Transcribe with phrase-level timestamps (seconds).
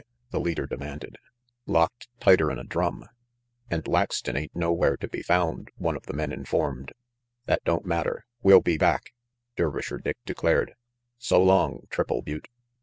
[0.31, 1.19] the leader demanded.
[1.67, 3.05] "Locked tighter'n a drum,
[3.69, 6.91] and Laxton ain't nowhere to be found," one of the men informed.
[7.45, 8.25] "That don't matter.
[8.41, 9.13] We'll be back,"
[9.55, 10.73] Dervisher Dick declared.
[11.19, 12.47] "So long, Triple Butte."